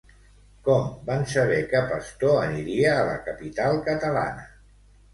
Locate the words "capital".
3.31-3.83